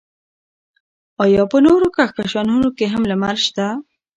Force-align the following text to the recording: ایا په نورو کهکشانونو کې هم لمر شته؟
ایا 1.23 1.43
په 1.51 1.57
نورو 1.65 1.87
کهکشانونو 1.97 2.69
کې 2.77 2.85
هم 2.93 3.03
لمر 3.11 3.35
شته؟ 3.45 3.65